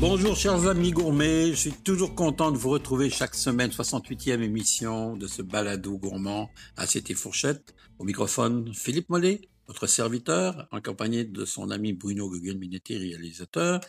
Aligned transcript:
Bonjour 0.00 0.34
chers 0.34 0.66
amis 0.66 0.92
gourmets, 0.92 1.50
je 1.50 1.56
suis 1.56 1.72
toujours 1.72 2.14
content 2.14 2.50
de 2.50 2.56
vous 2.56 2.70
retrouver 2.70 3.10
chaque 3.10 3.34
semaine, 3.34 3.68
68e 3.68 4.40
émission 4.40 5.14
de 5.14 5.26
ce 5.26 5.42
balado 5.42 5.98
gourmand 5.98 6.48
Assiette 6.78 7.10
et 7.10 7.14
Fourchette. 7.14 7.74
Au 7.98 8.04
microphone, 8.04 8.72
Philippe 8.72 9.10
Mollet, 9.10 9.42
votre 9.66 9.86
serviteur, 9.86 10.66
accompagné 10.72 11.24
de 11.24 11.44
son 11.44 11.70
ami 11.70 11.92
Bruno 11.92 12.30
Gugelminetti, 12.30 12.96
réalisateur, 12.96 13.80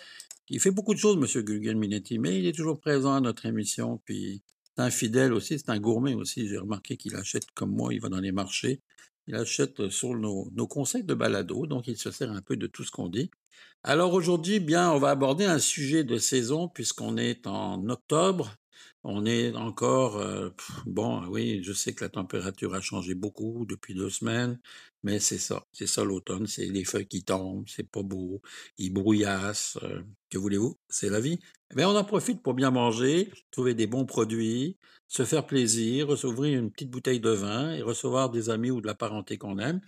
qui 0.45 0.59
fait 0.59 0.71
beaucoup 0.71 0.93
de 0.93 0.99
choses, 0.99 1.15
monsieur 1.15 1.43
Gugelminetti, 1.43 2.19
mais 2.19 2.39
il 2.39 2.45
est 2.45 2.55
toujours 2.57 2.81
présent 2.81 3.13
à 3.13 3.21
notre 3.21 3.45
émission, 3.45 4.01
puis 4.03 4.43
c'est 4.75 4.83
un 4.83 4.89
fidèle 4.89 5.31
aussi, 5.31 5.59
c'est 5.59 5.69
un 5.69 5.79
gourmet 5.79 6.13
aussi. 6.13 6.45
J'ai 6.45 6.57
remarqué 6.57 6.97
qu'il 6.97 7.15
achète 7.15 7.45
comme 7.55 7.71
moi, 7.71 7.93
il 7.93 8.01
va 8.01 8.09
dans 8.09 8.19
les 8.19 8.33
marchés, 8.33 8.81
il 9.31 9.35
achète 9.37 9.89
sur 9.89 10.13
nos, 10.13 10.67
conseils 10.67 11.05
de 11.05 11.13
balado, 11.13 11.65
donc 11.65 11.87
il 11.87 11.95
se 11.97 12.11
sert 12.11 12.31
un 12.31 12.41
peu 12.41 12.57
de 12.57 12.67
tout 12.67 12.83
ce 12.83 12.91
qu'on 12.91 13.07
dit. 13.07 13.31
Alors 13.81 14.13
aujourd'hui, 14.13 14.59
bien, 14.59 14.91
on 14.91 14.99
va 14.99 15.09
aborder 15.09 15.45
un 15.45 15.57
sujet 15.57 16.03
de 16.03 16.17
saison 16.17 16.67
puisqu'on 16.67 17.15
est 17.15 17.47
en 17.47 17.87
octobre. 17.87 18.53
On 19.03 19.25
est 19.25 19.55
encore, 19.55 20.17
euh, 20.17 20.49
bon, 20.85 21.25
oui, 21.27 21.63
je 21.63 21.73
sais 21.73 21.93
que 21.93 22.03
la 22.03 22.09
température 22.09 22.73
a 22.75 22.81
changé 22.81 23.15
beaucoup 23.15 23.65
depuis 23.67 23.95
deux 23.95 24.09
semaines, 24.09 24.59
mais 25.03 25.19
c'est 25.19 25.39
ça, 25.39 25.65
c'est 25.73 25.87
ça 25.87 26.03
l'automne, 26.03 26.45
c'est 26.47 26.67
les 26.67 26.83
feuilles 26.85 27.07
qui 27.07 27.23
tombent, 27.23 27.65
c'est 27.67 27.89
pas 27.89 28.03
beau, 28.03 28.41
il 28.77 28.93
brouillasse, 28.93 29.77
euh, 29.83 30.01
que 30.29 30.37
voulez-vous, 30.37 30.77
c'est 30.89 31.09
la 31.09 31.19
vie. 31.19 31.39
Mais 31.75 31.85
on 31.85 31.95
en 31.95 32.03
profite 32.03 32.43
pour 32.43 32.53
bien 32.53 32.71
manger, 32.71 33.31
trouver 33.49 33.73
des 33.73 33.87
bons 33.87 34.05
produits, 34.05 34.77
se 35.07 35.25
faire 35.25 35.45
plaisir, 35.45 36.07
recevoir 36.07 36.47
une 36.47 36.71
petite 36.71 36.89
bouteille 36.91 37.19
de 37.19 37.31
vin 37.31 37.73
et 37.73 37.81
recevoir 37.81 38.29
des 38.29 38.49
amis 38.49 38.71
ou 38.71 38.81
de 38.81 38.87
la 38.87 38.95
parenté 38.95 39.37
qu'on 39.37 39.57
aime. 39.57 39.81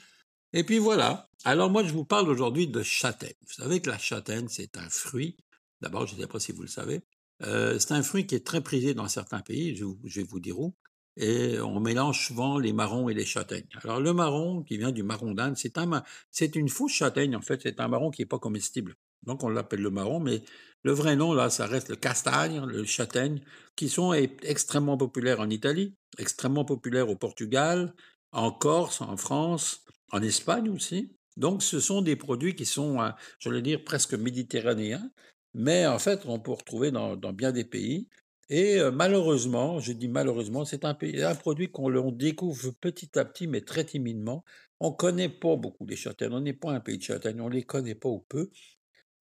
Et 0.54 0.64
puis 0.64 0.80
voilà. 0.80 1.30
Alors 1.46 1.70
moi, 1.70 1.84
je 1.84 1.94
vous 1.94 2.06
parle 2.06 2.30
aujourd'hui 2.30 2.68
de 2.68 2.84
châtaigne. 2.84 3.34
Vous 3.48 3.54
savez 3.54 3.82
que 3.82 3.90
la 3.90 3.98
châtaigne, 3.98 4.48
c'est 4.50 4.78
un 4.78 4.90
fruit. 4.90 5.38
D'abord, 5.82 6.08
je 6.08 6.16
ne 6.16 6.22
sais 6.22 6.28
pas 6.28 6.40
si 6.40 6.52
vous 6.52 6.62
le 6.62 6.68
savez. 6.68 7.02
C'est 7.42 7.92
un 7.92 8.04
fruit 8.04 8.26
qui 8.26 8.36
est 8.36 8.46
très 8.46 8.62
prisé 8.62 8.94
dans 8.94 9.08
certains 9.08 9.42
pays, 9.42 9.76
je, 9.76 9.86
vais 10.20 10.24
vous 10.24 10.40
dire 10.40 10.60
où. 10.60 10.74
Et 11.18 11.60
on 11.60 11.80
mélange 11.80 12.26
souvent 12.26 12.58
les 12.58 12.74
marrons 12.74 13.10
et 13.10 13.14
les 13.14 13.26
châtaignes. 13.26 13.68
Alors 13.84 14.00
le 14.00 14.14
marron, 14.14 14.64
qui 14.64 14.78
vient 14.78 14.92
du 14.92 15.04
marron 15.04 15.34
d'Inde, 15.34 15.56
c'est 15.58 15.78
un, 15.78 16.04
c'est 16.32 16.56
une 16.56 16.70
fausse 16.70 16.94
châtaigne 16.94 17.36
en 17.36 17.42
fait. 17.42 17.62
C'est 17.62 17.80
un 17.80 17.88
marron 17.88 18.10
qui 18.10 18.22
n'est 18.22 18.28
pas 18.28 18.40
comestible. 18.40 18.96
Donc 19.24 19.44
on 19.44 19.50
l'appelle 19.50 19.82
le 19.82 19.90
marron, 19.90 20.20
mais 20.20 20.42
le 20.84 20.92
vrai 20.92 21.16
nom 21.16 21.34
là, 21.34 21.50
ça 21.50 21.66
reste 21.66 21.90
le 21.90 21.96
castagne, 21.96 22.66
le 22.66 22.84
châtaigne, 22.84 23.42
qui 23.76 23.90
sont 23.90 24.14
extrêmement 24.14 24.98
populaires 24.98 25.40
en 25.40 25.50
Italie, 25.50 25.96
extrêmement 26.18 26.66
populaires 26.66 27.10
au 27.10 27.16
Portugal, 27.16 27.94
en 28.32 28.52
Corse, 28.52 29.02
en 29.02 29.16
France, 29.16 29.86
en 30.12 30.22
Espagne 30.22 30.70
aussi. 30.70 31.16
Donc, 31.38 31.64
ce 31.64 31.80
sont 31.80 32.02
des 32.02 32.16
produits 32.16 32.56
qui 32.56 32.66
sont, 32.66 33.02
euh, 33.02 33.10
j'allais 33.40 33.62
dire, 33.62 33.84
presque 33.84 34.14
méditerranéens, 34.14 35.10
mais 35.54 35.86
en 35.86 36.00
fait, 36.00 36.26
on 36.26 36.40
peut 36.40 36.52
retrouver 36.52 36.92
dans, 36.92 37.16
bien 37.34 37.52
des 37.52 37.66
pays. 37.66 38.10
Et 38.50 38.80
euh, 38.80 38.92
malheureusement, 38.92 39.80
je 39.80 39.94
dis 39.94 40.08
malheureusement, 40.10 40.66
c'est 40.66 40.86
un, 40.86 40.96
produit 41.36 41.72
qu'on 41.72 42.12
découvre 42.12 42.72
petit 42.72 43.18
à 43.18 43.26
petit, 43.26 43.48
mais 43.48 43.62
très 43.62 43.86
timidement. 43.86 44.44
On 44.80 44.92
ne 44.92 44.96
connaît 44.96 45.30
pas 45.30 45.56
beaucoup 45.56 45.86
les 45.86 45.96
châtaignes. 45.96 46.34
On 46.34 46.42
n'est 46.42 46.54
pas 46.54 46.72
un 46.72 46.80
pays 46.80 46.98
de 46.98 47.04
châtaignes, 47.04 47.42
on 47.42 47.50
ne 47.50 47.54
les 47.54 47.64
connaît 47.64 47.96
pas 47.96 48.10
ou 48.10 48.20
peu. 48.28 48.50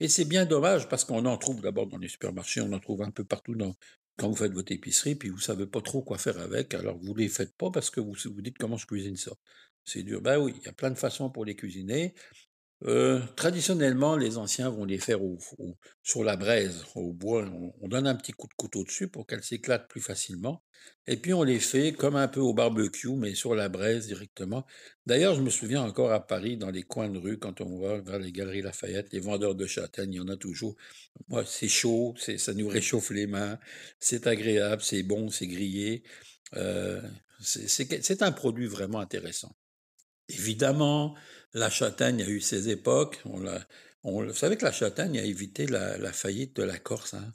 Et 0.00 0.08
c'est 0.08 0.24
bien 0.24 0.46
dommage 0.46 0.88
parce 0.88 1.04
qu'on 1.04 1.24
en 1.26 1.36
trouve 1.36 1.60
d'abord 1.60 1.86
dans 1.86 1.98
les 1.98 2.08
supermarchés, 2.08 2.60
on 2.60 2.72
en 2.72 2.80
trouve 2.80 3.02
un 3.02 3.12
peu 3.12 3.24
partout 3.24 3.54
quand 4.16 4.28
vous 4.28 4.36
faites 4.36 4.52
votre 4.52 4.72
épicerie, 4.72 5.14
puis 5.14 5.28
vous 5.28 5.38
savez 5.38 5.66
pas 5.66 5.80
trop 5.80 6.02
quoi 6.02 6.18
faire 6.18 6.38
avec, 6.38 6.74
alors 6.74 6.98
vous 6.98 7.14
les 7.14 7.28
faites 7.28 7.56
pas 7.56 7.70
parce 7.70 7.88
que 7.88 8.00
vous 8.00 8.14
vous 8.24 8.42
dites 8.42 8.58
comment 8.58 8.76
je 8.76 8.86
cuisine 8.86 9.16
ça? 9.16 9.32
C'est 9.84 10.02
dur. 10.02 10.20
Ben 10.20 10.38
oui, 10.38 10.54
il 10.58 10.64
y 10.64 10.68
a 10.68 10.72
plein 10.72 10.90
de 10.90 10.98
façons 10.98 11.30
pour 11.30 11.44
les 11.44 11.56
cuisiner. 11.56 12.14
Euh, 12.84 13.20
traditionnellement, 13.36 14.16
les 14.16 14.38
anciens 14.38 14.68
vont 14.68 14.84
les 14.84 14.98
faire 14.98 15.22
au, 15.22 15.38
sur 16.02 16.24
la 16.24 16.36
braise, 16.36 16.84
au 16.96 17.12
bois. 17.12 17.44
On, 17.80 17.88
donne 17.88 18.08
un 18.08 18.14
petit 18.16 18.32
coup 18.32 18.48
de 18.48 18.54
couteau 18.54 18.82
dessus 18.82 19.06
pour 19.06 19.26
qu'elles 19.26 19.44
s'éclatent 19.44 19.88
plus 19.88 20.00
facilement. 20.00 20.64
Et 21.06 21.16
puis 21.16 21.32
on 21.32 21.44
les 21.44 21.60
fait 21.60 21.92
comme 21.92 22.16
un 22.16 22.26
peu 22.26 22.40
au 22.40 22.54
barbecue, 22.54 23.14
mais 23.14 23.34
sur 23.36 23.54
la 23.54 23.68
braise 23.68 24.08
directement. 24.08 24.66
D'ailleurs, 25.06 25.36
je 25.36 25.42
me 25.42 25.50
souviens 25.50 25.82
encore 25.82 26.10
à 26.10 26.26
Paris, 26.26 26.56
dans 26.56 26.70
les 26.70 26.82
coins 26.82 27.08
de 27.08 27.18
rue, 27.18 27.38
quand 27.38 27.60
on 27.60 27.78
va 27.78 28.00
vers 28.00 28.18
les 28.18 28.32
galeries 28.32 28.62
Lafayette, 28.62 29.12
les 29.12 29.20
vendeurs 29.20 29.54
de 29.54 29.66
châtaignes, 29.66 30.14
il 30.14 30.16
y 30.16 30.20
en 30.20 30.28
a 30.28 30.36
toujours. 30.36 30.74
Moi, 31.28 31.44
c'est 31.46 31.68
chaud, 31.68 32.14
ça 32.18 32.54
nous 32.54 32.66
réchauffe 32.66 33.10
les 33.10 33.28
mains, 33.28 33.58
c'est 34.00 34.26
agréable, 34.26 34.82
c'est 34.82 35.04
bon, 35.04 35.28
c'est 35.28 35.46
grillé. 35.46 36.02
Euh, 36.56 37.00
c'est 37.40 38.22
un 38.22 38.32
produit 38.32 38.66
vraiment 38.66 38.98
intéressant. 38.98 39.54
Évidemment, 40.28 41.14
la 41.54 41.70
châtaigne 41.70 42.22
a 42.22 42.28
eu 42.28 42.40
ses 42.40 42.68
époques. 42.68 43.20
On, 43.24 44.24
vous 44.24 44.34
savez 44.34 44.56
que 44.56 44.64
la 44.64 44.72
châtaigne 44.72 45.18
a 45.18 45.24
évité 45.24 45.66
la, 45.66 46.12
faillite 46.12 46.56
de 46.56 46.62
la 46.62 46.78
Corse 46.78 47.14
hein, 47.14 47.32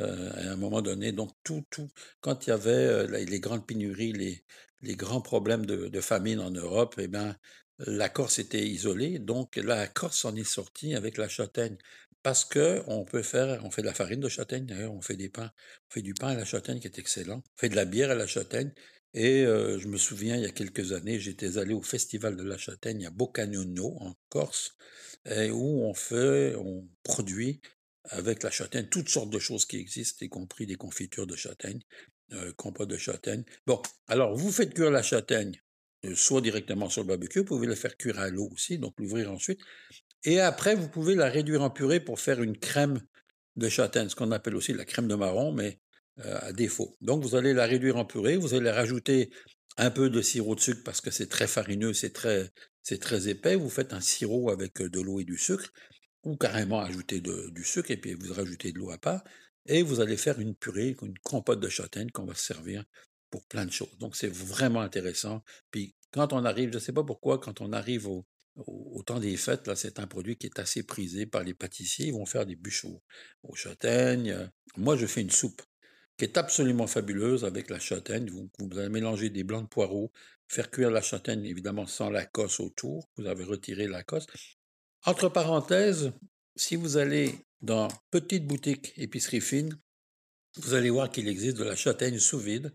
euh, 0.00 0.30
à 0.34 0.52
un 0.52 0.56
moment 0.56 0.82
donné. 0.82 1.12
Donc, 1.12 1.32
tout, 1.44 1.64
tout, 1.70 1.90
quand 2.20 2.46
il 2.46 2.50
y 2.50 2.52
avait 2.52 2.70
euh, 2.70 3.06
les 3.06 3.40
grandes 3.40 3.66
pénuries, 3.66 4.12
les, 4.12 4.96
grands 4.96 5.20
problèmes 5.20 5.64
de, 5.66 6.00
famine 6.00 6.40
en 6.40 6.50
Europe, 6.50 6.96
eh 6.98 7.08
bien, 7.08 7.36
la 7.78 8.08
Corse 8.08 8.38
était 8.38 8.66
isolée. 8.66 9.18
Donc, 9.18 9.56
la 9.56 9.86
Corse 9.88 10.24
en 10.24 10.34
est 10.36 10.44
sortie 10.44 10.94
avec 10.94 11.16
la 11.16 11.28
châtaigne. 11.28 11.76
Parce 12.22 12.44
que 12.44 12.82
on 12.86 13.04
peut 13.04 13.22
faire, 13.22 13.64
on 13.64 13.70
fait 13.72 13.82
de 13.82 13.88
la 13.88 13.94
farine 13.94 14.20
de 14.20 14.28
châtaigne 14.28 14.64
d'ailleurs, 14.64 14.94
on 14.94 15.00
fait 15.02 15.16
des 15.16 15.28
pains, 15.28 15.50
on 15.90 15.94
fait 15.94 16.02
du 16.02 16.14
pain 16.14 16.28
à 16.28 16.34
la 16.36 16.44
châtaigne 16.44 16.78
qui 16.78 16.86
est 16.86 16.98
excellent, 17.00 17.42
on 17.44 17.58
fait 17.60 17.68
de 17.68 17.74
la 17.74 17.84
bière 17.84 18.12
à 18.12 18.14
la 18.14 18.28
châtaigne, 18.28 18.72
et 19.14 19.44
je 19.44 19.88
me 19.88 19.96
souviens, 19.96 20.36
il 20.36 20.42
y 20.42 20.46
a 20.46 20.50
quelques 20.50 20.92
années, 20.92 21.18
j'étais 21.20 21.58
allé 21.58 21.74
au 21.74 21.82
Festival 21.82 22.36
de 22.36 22.42
la 22.42 22.58
Châtaigne 22.58 23.06
à 23.06 23.10
Boccagnano, 23.10 23.96
en 24.00 24.14
Corse, 24.28 24.76
où 25.26 25.84
on 25.84 25.94
fait, 25.94 26.54
on 26.56 26.88
produit 27.02 27.60
avec 28.04 28.42
la 28.42 28.50
châtaigne 28.50 28.86
toutes 28.86 29.08
sortes 29.08 29.30
de 29.30 29.38
choses 29.38 29.64
qui 29.64 29.76
existent, 29.76 30.24
y 30.24 30.28
compris 30.28 30.66
des 30.66 30.74
confitures 30.74 31.26
de 31.26 31.36
châtaigne, 31.36 31.80
euh, 32.32 32.52
compote 32.54 32.88
de 32.88 32.96
châtaigne. 32.96 33.44
Bon, 33.66 33.80
alors 34.08 34.36
vous 34.36 34.50
faites 34.50 34.74
cuire 34.74 34.90
la 34.90 35.02
châtaigne, 35.02 35.60
soit 36.14 36.40
directement 36.40 36.88
sur 36.88 37.02
le 37.02 37.08
barbecue, 37.08 37.40
vous 37.40 37.44
pouvez 37.44 37.66
la 37.66 37.76
faire 37.76 37.96
cuire 37.96 38.18
à 38.18 38.28
l'eau 38.28 38.48
aussi, 38.52 38.78
donc 38.78 38.94
l'ouvrir 38.98 39.30
ensuite. 39.30 39.60
Et 40.24 40.40
après, 40.40 40.74
vous 40.74 40.88
pouvez 40.88 41.14
la 41.14 41.28
réduire 41.28 41.62
en 41.62 41.70
purée 41.70 42.00
pour 42.00 42.20
faire 42.20 42.42
une 42.42 42.56
crème 42.56 43.00
de 43.56 43.68
châtaigne, 43.68 44.08
ce 44.08 44.16
qu'on 44.16 44.32
appelle 44.32 44.56
aussi 44.56 44.72
la 44.72 44.84
crème 44.84 45.08
de 45.08 45.14
marron, 45.14 45.52
mais 45.52 45.78
euh, 46.18 46.38
à 46.42 46.52
défaut. 46.52 46.96
Donc 47.00 47.22
vous 47.22 47.34
allez 47.36 47.54
la 47.54 47.64
réduire 47.64 47.96
en 47.96 48.04
purée, 48.04 48.36
vous 48.36 48.52
allez 48.52 48.70
rajouter 48.70 49.30
un 49.78 49.90
peu 49.90 50.10
de 50.10 50.20
sirop 50.20 50.54
de 50.54 50.60
sucre 50.60 50.82
parce 50.84 51.00
que 51.00 51.10
c'est 51.10 51.28
très 51.28 51.46
farineux, 51.46 51.94
c'est 51.94 52.12
très, 52.12 52.50
très 53.00 53.28
épais. 53.28 53.54
Vous 53.54 53.70
faites 53.70 53.94
un 53.94 54.00
sirop 54.02 54.50
avec 54.50 54.82
euh, 54.82 54.90
de 54.90 55.00
l'eau 55.00 55.20
et 55.20 55.24
du 55.24 55.38
sucre, 55.38 55.72
ou 56.24 56.36
carrément 56.36 56.80
ajouter 56.80 57.20
du 57.22 57.64
sucre 57.64 57.90
et 57.90 57.96
puis 57.96 58.12
vous 58.12 58.32
rajoutez 58.34 58.72
de 58.72 58.78
l'eau 58.78 58.90
à 58.90 58.98
part, 58.98 59.24
et 59.66 59.82
vous 59.82 60.00
allez 60.00 60.18
faire 60.18 60.38
une 60.38 60.54
purée, 60.54 60.94
une 61.00 61.18
compote 61.22 61.60
de 61.60 61.68
châtaigne 61.70 62.10
qu'on 62.10 62.26
va 62.26 62.34
se 62.34 62.44
servir 62.44 62.84
pour 63.30 63.46
plein 63.46 63.64
de 63.64 63.72
choses. 63.72 63.96
Donc 63.98 64.14
c'est 64.14 64.32
vraiment 64.32 64.82
intéressant. 64.82 65.42
Puis 65.70 65.94
quand 66.12 66.34
on 66.34 66.44
arrive, 66.44 66.68
je 66.70 66.74
ne 66.74 66.80
sais 66.80 66.92
pas 66.92 67.04
pourquoi, 67.04 67.38
quand 67.38 67.62
on 67.62 67.72
arrive 67.72 68.06
au, 68.06 68.26
au, 68.56 69.02
temps 69.02 69.18
des 69.18 69.36
fêtes, 69.38 69.66
là, 69.66 69.76
c'est 69.76 69.98
un 69.98 70.06
produit 70.06 70.36
qui 70.36 70.46
est 70.46 70.58
assez 70.58 70.82
prisé 70.82 71.24
par 71.24 71.42
les 71.42 71.54
pâtissiers. 71.54 72.08
Ils 72.08 72.12
vont 72.12 72.26
faire 72.26 72.44
des 72.44 72.56
bûches 72.56 72.84
aux 73.42 73.54
châtaignes. 73.54 74.50
Moi, 74.76 74.96
je 74.96 75.06
fais 75.06 75.22
une 75.22 75.30
soupe 75.30 75.62
est 76.24 76.36
absolument 76.36 76.86
fabuleuse 76.86 77.44
avec 77.44 77.70
la 77.70 77.78
châtaigne. 77.78 78.30
Vous, 78.30 78.48
vous 78.58 78.78
allez 78.78 78.88
mélanger 78.88 79.30
des 79.30 79.44
blancs 79.44 79.64
de 79.64 79.68
poireaux, 79.68 80.12
faire 80.48 80.70
cuire 80.70 80.90
la 80.90 81.02
châtaigne 81.02 81.44
évidemment 81.44 81.86
sans 81.86 82.10
la 82.10 82.24
cosse 82.24 82.60
autour. 82.60 83.08
Vous 83.16 83.26
avez 83.26 83.44
retiré 83.44 83.86
la 83.86 84.02
cosse. 84.02 84.26
Entre 85.04 85.28
parenthèses, 85.28 86.12
si 86.56 86.76
vous 86.76 86.96
allez 86.96 87.34
dans 87.60 87.88
petite 88.10 88.46
boutique 88.46 88.92
épicerie 88.96 89.40
fine, 89.40 89.78
vous 90.56 90.74
allez 90.74 90.90
voir 90.90 91.10
qu'il 91.10 91.28
existe 91.28 91.56
de 91.56 91.64
la 91.64 91.76
châtaigne 91.76 92.18
sous 92.18 92.38
vide. 92.38 92.72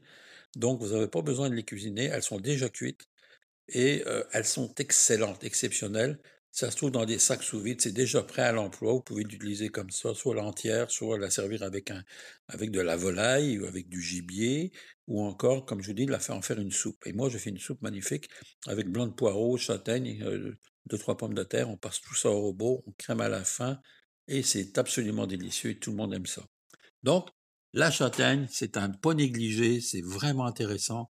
Donc, 0.56 0.82
vous 0.82 0.94
n'avez 0.94 1.08
pas 1.08 1.22
besoin 1.22 1.50
de 1.50 1.56
les 1.56 1.64
cuisiner. 1.64 2.06
Elles 2.06 2.24
sont 2.24 2.40
déjà 2.40 2.70
cuites 2.70 3.08
et 3.68 4.04
euh, 4.08 4.24
elles 4.34 4.46
sont 4.46 4.74
excellentes, 4.76 5.44
exceptionnelles. 5.44 6.20
Ça 6.58 6.72
se 6.72 6.76
trouve 6.76 6.90
dans 6.90 7.06
des 7.06 7.20
sacs 7.20 7.44
sous 7.44 7.60
vide, 7.60 7.82
c'est 7.82 7.92
déjà 7.92 8.24
prêt 8.24 8.42
à 8.42 8.52
l'emploi. 8.52 8.94
Vous 8.94 9.02
pouvez 9.02 9.24
l'utiliser 9.24 9.70
comme 9.70 9.92
ça, 9.92 10.16
soit 10.16 10.34
l'entière, 10.34 10.90
soit 10.90 11.20
la 11.20 11.30
servir 11.30 11.62
avec 11.62 11.92
un, 11.92 12.04
avec 12.48 12.72
de 12.72 12.82
la 12.82 12.98
volaille 12.98 13.60
ou 13.60 13.66
avec 13.66 13.90
du 13.90 14.02
gibier, 14.02 14.72
ou 15.06 15.22
encore, 15.22 15.68
comme 15.68 15.84
je 15.84 15.90
vous 15.90 15.94
dis, 15.94 16.08
la 16.08 16.18
faire 16.18 16.36
en 16.36 16.42
faire 16.42 16.58
une 16.58 16.72
soupe. 16.72 17.06
Et 17.06 17.14
moi, 17.14 17.30
je 17.30 17.38
fais 17.38 17.52
une 17.52 17.60
soupe 17.60 17.84
magnifique 17.84 18.28
avec 18.66 18.90
blanc 18.90 19.06
de 19.06 19.14
poireaux, 19.14 19.56
châtaigne, 19.56 20.20
euh, 20.24 20.58
deux 20.88 20.98
trois 20.98 21.16
pommes 21.16 21.36
de 21.36 21.44
terre. 21.44 21.70
On 21.70 21.78
passe 21.78 22.02
tout 22.02 22.16
ça 22.16 22.32
au 22.32 22.42
robot, 22.42 22.84
on 22.88 22.92
crème 22.94 23.22
à 23.22 23.30
la 23.30 23.44
fin, 23.44 23.80
et 24.28 24.42
c'est 24.42 24.80
absolument 24.80 25.28
délicieux 25.28 25.70
et 25.70 25.78
tout 25.78 25.92
le 25.92 25.98
monde 25.98 26.16
aime 26.16 26.26
ça. 26.26 26.42
Donc, 27.04 27.30
la 27.74 27.92
châtaigne, 27.92 28.48
c'est 28.50 28.78
un 28.78 28.90
pas 28.90 29.14
négligé, 29.14 29.80
c'est 29.80 30.02
vraiment 30.02 30.48
intéressant. 30.48 31.12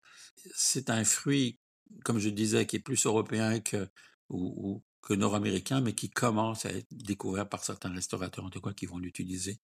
C'est 0.56 0.90
un 0.90 1.04
fruit, 1.04 1.60
comme 2.06 2.20
je 2.20 2.30
disais, 2.30 2.66
qui 2.66 2.78
est 2.78 2.80
plus 2.80 3.06
européen 3.06 3.60
que 3.60 3.90
ou, 4.30 4.82
que 5.04 5.14
nord-américain, 5.14 5.82
mais 5.82 5.94
qui 5.94 6.10
commence 6.10 6.66
à 6.66 6.72
être 6.72 6.88
découvert 6.92 7.48
par 7.48 7.64
certains 7.64 7.94
restaurateurs, 7.94 8.46
en 8.46 8.50
tout 8.50 8.62
cas, 8.62 8.74
qui 8.74 8.86
vont 8.86 8.98
l'utiliser 8.98 9.60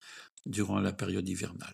durant 0.45 0.79
la 0.79 0.93
période 0.93 1.27
hivernale. 1.27 1.73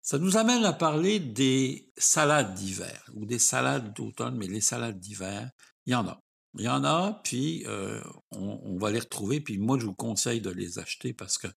Ça 0.00 0.18
nous 0.18 0.36
amène 0.36 0.64
à 0.64 0.72
parler 0.72 1.20
des 1.20 1.92
salades 1.96 2.54
d'hiver, 2.54 3.04
ou 3.14 3.26
des 3.26 3.38
salades 3.38 3.92
d'automne, 3.94 4.36
mais 4.36 4.46
les 4.46 4.60
salades 4.60 4.98
d'hiver, 4.98 5.50
il 5.86 5.92
y 5.92 5.94
en 5.94 6.06
a. 6.06 6.20
Il 6.58 6.64
y 6.64 6.68
en 6.68 6.84
a, 6.84 7.20
puis 7.24 7.64
euh, 7.66 8.02
on, 8.30 8.76
va 8.76 8.90
les 8.90 9.00
retrouver, 9.00 9.40
puis 9.40 9.58
moi 9.58 9.78
je 9.78 9.86
vous 9.86 9.94
conseille 9.94 10.40
de 10.40 10.50
les 10.50 10.78
acheter 10.78 11.14
parce 11.14 11.38
que 11.38 11.48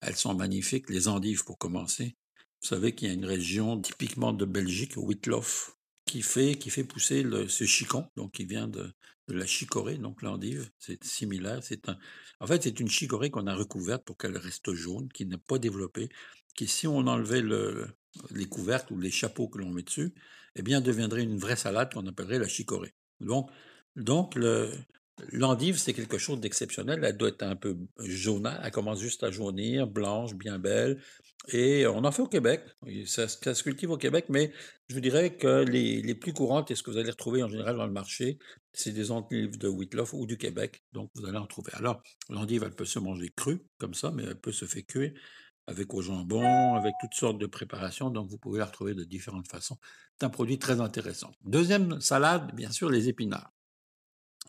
elles 0.00 0.16
sont 0.16 0.34
magnifiques. 0.34 0.90
Les 0.90 1.08
endives, 1.08 1.44
pour 1.44 1.58
commencer. 1.58 2.16
Vous 2.62 2.68
savez 2.68 2.94
qu'il 2.94 3.08
y 3.08 3.10
a 3.10 3.14
une 3.14 3.26
région 3.26 3.80
typiquement 3.80 4.32
de 4.32 4.44
Belgique, 4.44 4.94
Whitloff, 4.96 5.76
qui 6.10 6.22
fait, 6.22 6.56
qui 6.56 6.70
fait 6.70 6.82
pousser 6.82 7.22
le, 7.22 7.48
ce 7.48 7.64
chicon, 7.64 8.04
donc 8.16 8.32
qui 8.32 8.44
vient 8.44 8.66
de, 8.66 8.92
la 9.28 9.46
chicorée, 9.46 9.96
donc 9.96 10.22
l'endive. 10.22 10.68
C'est 10.76 11.04
similaire. 11.04 11.62
C'est 11.62 11.88
un, 11.88 11.96
en 12.40 12.48
fait, 12.48 12.64
c'est 12.64 12.80
une 12.80 12.88
chicorée 12.88 13.30
qu'on 13.30 13.46
a 13.46 13.54
recouverte 13.54 14.04
pour 14.04 14.16
qu'elle 14.16 14.36
reste 14.36 14.72
jaune, 14.72 15.08
qui 15.12 15.24
n'est 15.24 15.38
pas 15.38 15.58
développée, 15.58 16.08
qui, 16.56 16.66
si 16.66 16.88
on 16.88 17.06
enlevait 17.06 17.42
le, 17.42 17.86
les 18.32 18.46
couvertes 18.46 18.90
ou 18.90 18.98
les 18.98 19.12
chapeaux 19.12 19.46
que 19.48 19.58
l'on 19.58 19.70
met 19.70 19.84
dessus, 19.84 20.12
eh 20.56 20.62
bien, 20.62 20.80
deviendrait 20.80 21.22
une 21.22 21.38
vraie 21.38 21.54
salade 21.54 21.92
qu'on 21.94 22.08
appellerait 22.08 22.40
la 22.40 22.48
chicorée. 22.48 22.92
Donc, 23.20 23.48
donc 23.94 24.34
le, 24.34 24.72
L'endive, 25.32 25.78
c'est 25.78 25.92
quelque 25.92 26.18
chose 26.18 26.40
d'exceptionnel. 26.40 27.00
Elle 27.04 27.16
doit 27.16 27.28
être 27.28 27.42
un 27.42 27.56
peu 27.56 27.76
jaune. 27.98 28.50
Elle 28.62 28.70
commence 28.70 29.00
juste 29.00 29.22
à 29.22 29.30
jaunir, 29.30 29.86
blanche, 29.86 30.34
bien 30.34 30.58
belle. 30.58 31.00
Et 31.48 31.86
on 31.86 32.04
en 32.04 32.12
fait 32.12 32.22
au 32.22 32.28
Québec. 32.28 32.62
Ça, 33.06 33.28
se 33.28 33.62
cultive 33.62 33.90
au 33.90 33.96
Québec, 33.96 34.26
mais 34.28 34.52
je 34.88 34.94
vous 34.94 35.00
dirais 35.00 35.36
que 35.36 35.64
les, 35.64 36.02
les, 36.02 36.14
plus 36.14 36.32
courantes 36.32 36.70
et 36.70 36.74
ce 36.74 36.82
que 36.82 36.90
vous 36.90 36.98
allez 36.98 37.10
retrouver 37.10 37.42
en 37.42 37.48
général 37.48 37.76
dans 37.76 37.86
le 37.86 37.92
marché, 37.92 38.38
c'est 38.72 38.92
des 38.92 39.10
endives 39.10 39.58
de 39.58 39.68
Whitloff 39.68 40.12
ou 40.14 40.26
du 40.26 40.36
Québec. 40.36 40.84
Donc, 40.92 41.10
vous 41.14 41.26
allez 41.26 41.38
en 41.38 41.46
trouver. 41.46 41.72
Alors, 41.74 42.02
l'endive, 42.28 42.62
elle 42.64 42.74
peut 42.74 42.84
se 42.84 42.98
manger 42.98 43.32
crue, 43.34 43.62
comme 43.78 43.94
ça, 43.94 44.10
mais 44.10 44.24
elle 44.24 44.40
peut 44.40 44.52
se 44.52 44.64
faire 44.64 44.84
cuire 44.86 45.12
avec 45.66 45.94
au 45.94 46.02
jambon, 46.02 46.74
avec 46.74 46.94
toutes 47.00 47.14
sortes 47.14 47.38
de 47.38 47.46
préparations. 47.46 48.10
Donc, 48.10 48.28
vous 48.28 48.38
pouvez 48.38 48.58
la 48.58 48.66
retrouver 48.66 48.94
de 48.94 49.04
différentes 49.04 49.48
façons. 49.48 49.78
C'est 50.18 50.26
un 50.26 50.30
produit 50.30 50.58
très 50.58 50.80
intéressant. 50.80 51.30
Deuxième 51.44 52.00
salade, 52.00 52.54
bien 52.54 52.70
sûr, 52.70 52.90
les 52.90 53.08
épinards. 53.08 53.52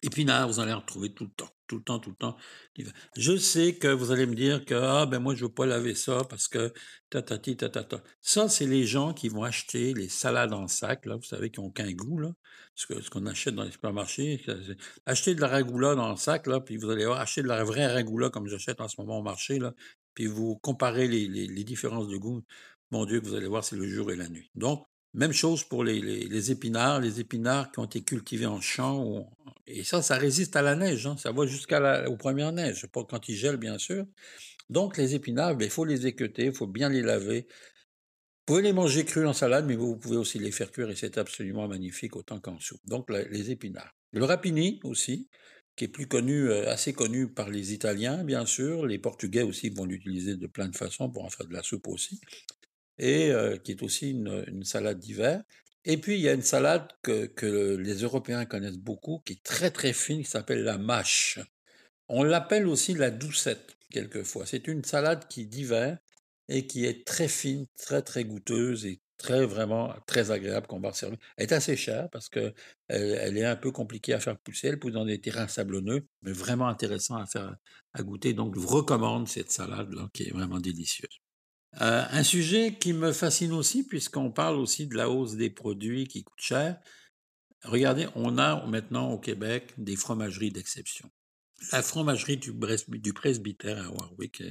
Épinards, 0.04 0.48
vous 0.48 0.60
allez 0.60 0.74
en 0.74 0.80
retrouver 0.80 1.14
tout 1.14 1.26
le 1.26 1.30
temps, 1.32 1.50
tout 1.68 1.78
le 1.78 1.84
temps, 1.84 2.00
tout 2.00 2.10
le 2.10 2.16
temps. 2.16 2.36
Je 3.18 3.38
sais 3.38 3.76
que 3.76 3.88
vous 3.88 4.12
allez 4.12 4.26
me 4.26 4.36
dire 4.36 4.66
que 4.66 4.74
ah 4.74 5.06
ben 5.06 5.20
moi 5.20 5.36
je 5.36 5.46
veux 5.46 5.54
pas 5.54 5.66
laver 5.66 5.94
ça 5.94 6.24
parce 6.30 6.48
que 6.48 6.74
tatati 7.10 7.56
tatata. 7.58 8.02
Ça 8.22 8.50
c'est 8.50 8.66
les 8.66 8.86
gens 8.86 9.14
qui 9.14 9.30
vont 9.30 9.44
acheter 9.44 9.94
les 9.94 10.10
salades 10.10 10.54
en 10.54 10.68
sac 10.68 11.06
là, 11.06 11.16
vous 11.18 11.24
savez 11.24 11.52
qui 11.52 11.60
ont 11.60 11.66
aucun 11.66 11.92
goût 11.92 12.18
là, 12.20 12.34
ce 12.76 13.10
qu'on 13.10 13.26
achète 13.28 13.56
dans 13.56 13.64
les 13.64 13.72
supermarchés. 13.72 14.44
Acheter 15.06 15.36
de 15.36 15.42
la 15.42 15.48
ragoula 15.48 15.96
dans 15.96 16.10
le 16.10 16.18
sac 16.18 16.48
là, 16.48 16.60
puis 16.62 16.78
vous 16.78 16.90
allez 16.90 17.06
acheter 17.06 17.44
de 17.44 17.48
la 17.48 17.64
vraie 17.64 17.88
ragoula 17.88 18.30
comme 18.30 18.48
j'achète 18.48 18.82
en 18.82 18.88
ce 18.88 19.00
moment 19.00 19.20
au 19.20 19.24
marché 19.24 19.60
là, 19.60 19.74
puis 20.14 20.28
vous 20.28 20.58
comparez 20.58 21.08
les, 21.08 21.64
différences 21.64 22.08
de 22.08 22.18
goût. 22.18 22.44
Mon 22.92 23.06
Dieu, 23.06 23.22
vous 23.24 23.36
allez 23.36 23.48
voir, 23.48 23.64
c'est 23.64 23.76
le 23.76 23.88
jour 23.88 24.12
et 24.12 24.16
la 24.16 24.28
nuit. 24.30 24.52
Donc, 24.56 24.86
même 25.14 25.34
chose 25.34 25.64
pour 25.64 25.84
les, 25.84 26.00
les, 26.00 26.52
épinards, 26.52 27.02
les 27.02 27.20
épinards 27.20 27.72
qui 27.72 27.80
ont 27.80 27.86
été 27.86 28.02
cultivés 28.02 28.46
en 28.46 28.62
champ. 28.62 29.30
Et 29.68 29.84
ça, 29.84 30.02
ça 30.02 30.18
résiste 30.18 30.56
à 30.56 30.62
la 30.62 30.76
neige. 30.76 31.06
Hein, 31.06 31.18
ça 31.18 31.32
va 31.32 31.46
jusqu'aux 31.46 32.18
premières 32.18 32.52
neiges, 32.52 32.88
pas 32.88 33.04
quand 33.04 33.28
ils 33.28 33.36
gèlent, 33.36 33.58
bien 33.58 33.78
sûr. 33.78 34.06
Donc, 34.70 34.98
les 34.98 35.16
épinards, 35.16 35.58
ben, 35.58 35.66
il 35.66 35.72
faut 35.72 35.86
les 35.86 36.08
équeuter, 36.08 36.46
il 36.46 36.54
faut 36.54 36.68
bien 36.68 36.90
les 36.90 37.02
laver. 37.02 37.42
Vous 37.42 38.56
pouvez 38.56 38.62
les 38.62 38.74
manger 38.74 39.06
crus 39.06 39.28
en 39.28 39.34
salade, 39.34 39.66
mais 39.68 39.76
vous 39.76 39.98
pouvez 39.98 40.18
aussi 40.18 40.40
les 40.40 40.52
faire 40.52 40.72
cuire 40.72 40.90
et 40.90 40.96
c'est 40.96 41.18
absolument 41.18 41.68
magnifique 41.68 42.16
autant 42.16 42.40
qu'en 42.40 42.60
soupe. 42.60 42.82
Donc, 42.86 43.10
les 43.10 43.52
épinards. 43.52 43.94
Le 44.14 44.26
rapini 44.26 44.80
aussi, 44.84 45.30
qui 45.76 45.86
est 45.86 45.90
plus 45.90 46.08
connu, 46.08 46.50
euh, 46.50 46.70
assez 46.70 46.94
connu 46.94 47.28
par 47.28 47.50
les 47.50 47.74
Italiens, 47.74 48.24
bien 48.24 48.46
sûr. 48.46 48.86
Les 48.86 48.98
Portugais 48.98 49.44
aussi 49.44 49.70
vont 49.70 49.86
l'utiliser 49.86 50.36
de 50.36 50.48
plein 50.48 50.68
de 50.68 50.76
façons 50.76 51.10
pour 51.10 51.24
en 51.26 51.30
faire 51.30 51.48
de 51.48 51.54
la 51.54 51.64
soupe 51.64 51.88
aussi 51.88 52.20
et 53.02 53.34
qui 53.64 53.72
est 53.72 53.84
aussi 53.84 54.12
une, 54.12 54.64
salade 54.64 55.00
d'hiver. 55.00 55.44
Et 55.86 55.98
puis, 55.98 56.16
il 56.16 56.22
y 56.22 56.30
a 56.30 56.34
une 56.34 56.44
salade 56.44 56.88
que, 57.02 57.26
que, 57.26 57.76
les 57.76 58.04
Européens 58.04 58.46
connaissent 58.46 58.78
beaucoup, 58.78 59.22
qui 59.26 59.34
est 59.34 59.44
très 59.44 59.72
très 59.72 59.94
fine, 59.94 60.24
qui 60.24 60.30
s'appelle 60.30 60.64
la 60.64 60.78
mâche. 60.78 61.40
On 62.08 62.24
l'appelle 62.24 62.68
aussi 62.68 62.94
la 62.94 63.10
doucette, 63.10 63.76
quelquefois. 63.90 64.46
C'est 64.46 64.68
une 64.68 64.84
salade 64.84 65.28
qui 65.28 65.48
d'hiver 65.48 65.98
et 66.48 66.68
qui 66.68 66.86
est 66.86 67.08
très 67.08 67.28
fine, 67.28 67.66
très 67.78 68.02
très 68.04 68.26
goûteuse 68.26 68.86
et 68.86 69.02
très 69.18 69.46
vraiment 69.46 69.96
très 70.08 70.32
agréable 70.32 70.68
qu'on 70.68 70.80
va 70.80 70.94
servir. 70.94 71.18
Elle 71.38 71.46
est 71.46 71.54
assez 71.54 71.78
chère 71.78 72.10
parce 72.12 72.28
que 72.30 72.54
elle, 72.88 73.38
est 73.38 73.46
un 73.46 73.56
peu 73.56 73.72
compliquée 73.72 74.14
à 74.14 74.20
faire 74.20 74.38
pousser. 74.38 74.68
Elle 74.68 74.80
pousse 74.80 74.94
dans 74.94 75.06
des 75.06 75.22
terrains 75.22 75.48
sablonneux, 75.48 76.06
mais 76.24 76.34
vraiment 76.34 76.68
intéressant 76.68 77.16
à 77.16 77.26
faire 77.26 77.56
à 77.94 78.04
goûter. 78.04 78.34
Donc, 78.34 78.56
je 78.56 78.60
vous 78.60 78.68
recommande 78.68 79.28
cette 79.28 79.52
salade 79.52 79.94
là, 79.94 80.10
qui 80.14 80.24
est 80.24 80.32
vraiment 80.32 80.60
délicieuse. 80.60 81.21
Euh, 81.80 82.04
un 82.10 82.24
sujet 82.24 82.76
qui 82.78 82.92
me 82.94 83.14
fascine 83.14 83.54
aussi, 83.54 83.84
puisqu'on 83.84 84.32
parle 84.32 84.58
aussi 84.58 84.88
de 84.88 84.96
la 84.96 85.10
hausse 85.10 85.36
des 85.36 85.50
produits 85.50 86.08
qui 86.08 86.24
coûtent 86.24 86.42
cher. 86.42 86.80
Regardez, 87.64 88.08
on 88.16 88.38
a 88.38 88.66
maintenant 88.66 89.12
au 89.12 89.20
Québec 89.20 89.74
des 89.78 89.96
fromageries 89.96 90.52
d'exception. 90.52 91.10
La 91.72 91.82
fromagerie 91.82 92.38
du, 92.38 93.14
presbytère 93.14 93.86
à 93.86 93.90
Warwick, 93.92 94.44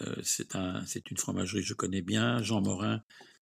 euh, 0.00 0.16
c'est 0.22 0.56
un, 0.56 0.82
une 1.10 1.16
fromagerie 1.18 1.60
que 1.60 1.66
je 1.66 1.74
connais 1.74 2.02
bien. 2.02 2.42
Jean 2.42 2.62
Morin, 2.62 3.02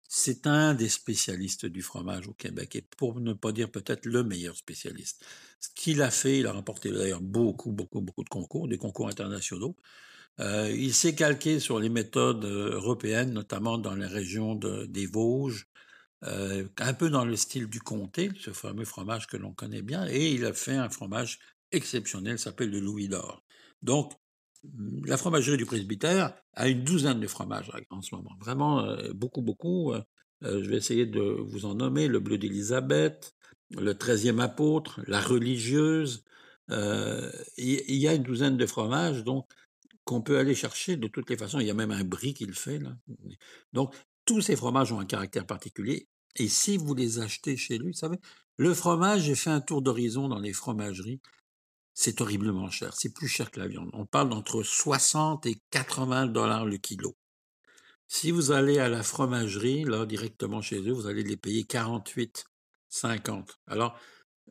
c'est 0.10 0.48
un 0.48 0.74
des 0.74 0.90
spécialistes 0.90 1.66
du 1.66 1.82
fromage 1.82 2.28
au 2.28 2.34
Québec, 2.34 2.76
et 2.76 2.82
pour 2.82 3.20
ne 3.22 3.34
pas 3.34 3.52
dire 3.52 3.72
peut-être 3.72 4.06
le 4.06 4.24
meilleur 4.24 4.58
spécialiste. 4.58 5.26
Ce 5.60 5.70
qu'il 5.76 6.02
a 6.02 6.12
fait, 6.12 6.40
il 6.40 6.48
a 6.48 6.52
remporté 6.52 6.92
d'ailleurs 6.92 7.22
beaucoup, 7.22 7.72
beaucoup, 7.72 8.02
beaucoup 8.02 8.24
de 8.24 8.30
concours, 8.30 8.68
des 8.68 8.78
concours 8.78 9.08
internationaux. 9.08 9.78
Euh, 10.40 10.72
il 10.76 10.94
s'est 10.94 11.16
calqué 11.16 11.60
sur 11.60 11.80
les 11.80 11.90
méthodes 11.90 12.46
euh, 12.46 12.74
européennes, 12.74 13.34
notamment 13.34 13.78
dans 13.78 13.96
les 13.96 14.08
régions 14.08 14.56
des 14.56 15.06
Vosges, 15.06 15.68
euh, 16.24 16.68
un 16.80 16.94
peu 16.94 17.10
dans 17.10 17.26
le 17.26 17.36
style 17.36 17.68
du 17.68 17.80
comté, 17.82 18.32
ce 18.40 18.52
fameux 18.52 18.86
fromage 18.86 19.28
que 19.28 19.38
l'on 19.38 19.54
connaît 19.54 19.82
bien, 19.82 20.08
et 20.08 20.32
il 20.32 20.46
a 20.46 20.54
fait 20.54 20.76
un 20.76 20.90
fromage 20.90 21.40
exceptionnel, 21.72 22.40
s'appelle 22.40 22.72
le 22.72 22.80
Louis 22.80 23.08
d'Or. 23.08 23.44
Donc, 23.84 24.14
mm, 24.64 25.06
la 25.06 25.18
fromagerie 25.18 25.58
du 25.58 25.66
presbytère 25.66 26.34
a 26.54 26.68
une 26.68 26.84
douzaine 26.84 27.20
de 27.20 27.28
fromages 27.28 27.72
en 27.90 28.02
ce 28.02 28.16
moment, 28.16 28.32
vraiment 28.40 28.88
beaucoup, 29.14 29.42
beaucoup. 29.42 29.94
je 30.42 30.70
vais 30.70 30.78
essayer 30.78 31.06
de 31.06 31.22
vous 31.22 31.66
en 31.66 31.76
nommer 31.76 32.08
le 32.08 32.20
bleu 32.20 32.38
d'Élisabeth, 32.38 33.36
le 33.72 33.94
treizième 33.96 34.40
apôtre, 34.40 35.02
la 35.08 35.22
religieuse. 35.22 36.24
il 36.70 37.96
y 37.96 38.08
a 38.08 38.14
une 38.14 38.24
douzaine 38.24 38.58
de 38.58 38.66
fromages, 38.66 39.24
donc 39.24 39.48
qu'on 40.06 40.22
peut 40.22 40.38
aller 40.38 40.56
chercher 40.56 40.98
de 40.98 41.08
toutes 41.08 41.30
les 41.30 41.38
façons. 41.38 41.60
Il 41.60 41.68
y 41.68 41.72
a 41.72 41.76
même 41.76 41.92
un 41.92 42.04
brie 42.04 42.34
qu'il 42.34 42.54
fait. 42.54 42.80
Là. 42.80 42.96
Donc, 43.72 43.96
tous 44.26 44.42
ces 44.42 44.56
fromages 44.56 44.92
ont 44.92 45.00
un 45.00 45.06
caractère 45.06 45.46
particulier. 45.46 46.08
Et 46.36 46.48
si 46.48 46.78
vous 46.78 46.96
les 46.96 47.20
achetez 47.20 47.58
chez 47.58 47.78
lui, 47.78 47.92
vous 47.92 47.98
savez, 47.98 48.18
le 48.58 48.74
fromage, 48.74 49.24
j'ai 49.24 49.36
fait 49.36 49.50
un 49.50 49.62
tour 49.62 49.82
d'horizon 49.82 50.28
dans 50.28 50.40
les 50.40 50.54
fromageries. 50.54 51.22
C'est 51.94 52.22
horriblement 52.22 52.70
cher. 52.70 52.94
C'est 52.96 53.14
plus 53.14 53.28
cher 53.28 53.52
que 53.52 53.60
la 53.60 53.68
viande. 53.68 53.90
On 53.94 54.06
parle 54.06 54.30
d'entre 54.30 54.64
60 54.64 55.46
et 55.46 55.62
80 55.70 56.28
dollars 56.28 56.66
le 56.66 56.78
kilo. 56.78 57.16
Si 58.08 58.32
vous 58.32 58.52
allez 58.52 58.80
à 58.80 58.90
la 58.90 59.04
fromagerie, 59.04 59.84
là, 59.86 60.06
directement 60.06 60.62
chez 60.62 60.82
eux, 60.82 60.92
vous 60.92 61.08
allez 61.08 61.24
les 61.24 61.38
payer 61.38 61.64
48, 61.64 62.46
50. 62.90 63.60
Alors, 63.68 64.00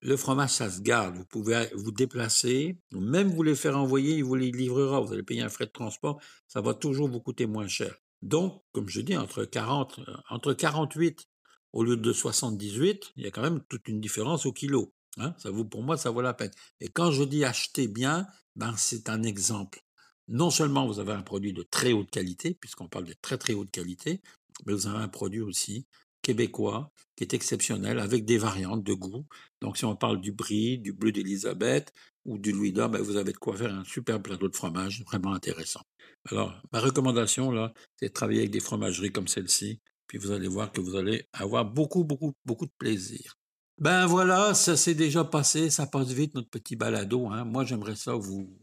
le 0.03 0.17
fromage, 0.17 0.51
ça 0.51 0.69
se 0.69 0.81
garde. 0.81 1.17
Vous 1.17 1.25
pouvez 1.25 1.69
vous 1.75 1.93
déplacer, 1.93 2.77
même 2.93 3.29
vous 3.29 3.43
les 3.45 3.55
faire 3.55 3.79
envoyer, 3.79 4.17
il 4.17 4.25
vous 4.25 4.35
les 4.35 4.51
livrera. 4.51 5.01
Vous 5.01 5.13
allez 5.13 5.23
payer 5.23 5.43
un 5.43 5.49
frais 5.49 5.67
de 5.67 5.71
transport, 5.71 6.21
ça 6.49 6.61
va 6.61 6.75
toujours 6.75 7.09
vous 7.09 7.21
coûter 7.21 7.47
moins 7.47 7.69
cher. 7.69 7.95
Donc, 8.21 8.63
comme 8.73 8.89
je 8.89 9.01
dis, 9.01 9.17
entre 9.17 9.45
40, 9.45 10.01
euh, 10.01 10.15
entre 10.29 10.53
48 10.53 11.27
au 11.73 11.85
lieu 11.85 11.97
de 11.97 12.13
78, 12.13 13.13
il 13.17 13.25
y 13.25 13.27
a 13.27 13.31
quand 13.31 13.43
même 13.43 13.63
toute 13.69 13.89
une 13.89 14.01
différence 14.01 14.45
au 14.45 14.53
kilo. 14.53 14.93
Hein. 15.19 15.35
Ça 15.39 15.51
vaut, 15.51 15.65
pour 15.65 15.83
moi, 15.83 15.97
ça 15.97 16.11
vaut 16.11 16.21
la 16.21 16.35
peine. 16.35 16.51
Et 16.81 16.89
quand 16.89 17.13
je 17.13 17.23
dis 17.23 17.45
acheter 17.45 17.89
bien, 17.89 18.27
ben, 18.57 18.75
c'est 18.77 19.09
un 19.09 19.23
exemple. 19.23 19.81
Non 20.29 20.51
seulement 20.51 20.87
vous 20.87 20.99
avez 20.99 21.13
un 21.13 21.23
produit 21.23 21.53
de 21.53 21.63
très 21.63 21.93
haute 21.93 22.11
qualité, 22.11 22.55
puisqu'on 22.55 22.89
parle 22.89 23.05
de 23.05 23.15
très 23.21 23.39
très 23.39 23.55
haute 23.55 23.71
qualité, 23.71 24.21
mais 24.67 24.73
vous 24.73 24.87
avez 24.87 24.99
un 24.99 25.09
produit 25.09 25.41
aussi 25.41 25.87
québécois 26.23 26.91
qui 27.17 27.25
est 27.25 27.35
exceptionnel 27.35 27.99
avec 27.99 28.25
des 28.25 28.39
variantes 28.39 28.83
de 28.83 28.95
goût. 28.95 29.27
Donc 29.61 29.77
si 29.77 29.85
on 29.85 29.97
parle 29.97 30.21
du 30.21 30.33
brie, 30.33 30.79
du 30.79 30.93
bleu 30.93 31.13
d'Élisabeth 31.13 31.93
ou 32.25 32.39
du 32.39 32.53
Louis 32.53 32.73
d'Or, 32.73 32.89
ben, 32.89 33.03
vous 33.03 33.17
avez 33.17 33.33
de 33.33 33.39
quoi 33.39 33.57
faire 33.57 33.75
un 33.75 33.85
super 33.85 34.23
plateau 34.23 34.49
de 34.49 34.57
fromage 34.57 35.03
vraiment 35.05 35.35
intéressant. 35.35 35.83
Alors 36.31 36.55
ma 36.73 36.81
recommandation 36.81 37.51
là, 37.51 37.73
c'est 37.97 38.09
de 38.09 38.13
travailler 38.13 38.41
avec 38.41 38.51
des 38.51 38.61
fromageries 38.61 39.13
comme 39.13 39.29
celle-ci, 39.29 39.81
puis 40.07 40.19
vous 40.19 40.31
allez 40.31 40.49
voir 40.49 40.73
que 40.73 40.81
vous 40.81 40.97
allez 40.97 41.29
avoir 41.33 41.65
beaucoup 41.65 42.05
beaucoup 42.05 42.33
beaucoup 42.45 42.67
de 42.67 42.73
plaisir. 42.79 43.37
Ben 43.79 44.07
voilà, 44.07 44.55
ça 44.55 44.77
s'est 44.77 44.95
déjà 44.95 45.25
passé, 45.25 45.71
ça 45.71 45.87
passe 45.87 46.13
vite 46.13 46.35
notre 46.35 46.51
petit 46.51 46.77
balado. 46.77 47.27
Hein. 47.29 47.45
Moi 47.45 47.65
j'aimerais 47.65 47.97
ça 47.97 48.15
vous 48.15 48.62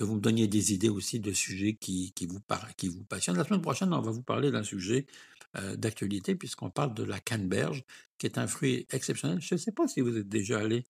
que 0.00 0.04
vous 0.04 0.14
me 0.14 0.20
donniez 0.20 0.48
des 0.48 0.72
idées 0.72 0.88
aussi 0.88 1.20
de 1.20 1.30
sujets 1.30 1.74
qui, 1.74 2.14
vous, 2.26 2.40
qui 2.78 2.88
vous 2.88 3.04
passionnent. 3.04 3.36
La 3.36 3.44
semaine 3.44 3.60
prochaine, 3.60 3.92
on 3.92 4.00
va 4.00 4.10
vous 4.10 4.22
parler 4.22 4.50
d'un 4.50 4.62
sujet 4.62 5.04
euh, 5.58 5.76
d'actualité 5.76 6.34
puisqu'on 6.34 6.70
parle 6.70 6.94
de 6.94 7.04
la 7.04 7.20
canneberge, 7.20 7.84
qui 8.16 8.24
est 8.24 8.38
un 8.38 8.46
fruit 8.46 8.86
exceptionnel. 8.92 9.42
Je 9.42 9.56
ne 9.56 9.58
sais 9.58 9.72
pas 9.72 9.86
si 9.88 10.00
vous 10.00 10.16
êtes 10.16 10.26
déjà 10.26 10.58
allé 10.58 10.84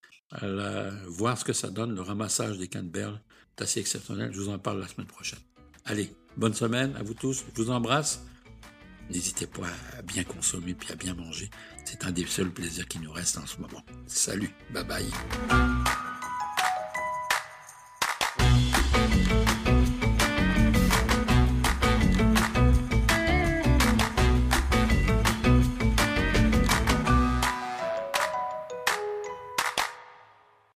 voir 1.09 1.37
ce 1.37 1.45
que 1.45 1.52
ça 1.52 1.71
donne, 1.71 1.93
le 1.93 2.02
ramassage 2.02 2.57
des 2.57 2.69
canneberges. 2.69 3.19
C'est 3.59 3.64
assez 3.64 3.81
exceptionnel. 3.81 4.31
Je 4.33 4.40
vous 4.40 4.49
en 4.49 4.61
parle 4.61 4.79
la 4.79 4.87
semaine 4.87 5.09
prochaine. 5.09 5.40
Allez, 5.87 6.14
bonne 6.37 6.55
semaine 6.55 6.95
à 6.95 7.02
vous 7.02 7.14
tous. 7.14 7.45
Je 7.57 7.62
vous 7.62 7.71
embrasse. 7.73 8.25
N'hésitez 9.11 9.49
pas 9.49 9.67
à 9.99 10.02
bien 10.02 10.23
consommer 10.23 10.75
puis 10.75 10.93
à 10.93 10.95
bien 10.95 11.14
manger. 11.14 11.50
C'est 11.85 12.05
un 12.05 12.12
des 12.12 12.26
seuls 12.26 12.52
plaisirs 12.52 12.87
qui 12.87 13.00
nous 13.00 13.11
reste 13.11 13.38
en 13.38 13.47
ce 13.47 13.57
moment. 13.57 13.83
Salut, 14.07 14.55
bye 14.73 14.85
bye. 14.85 15.11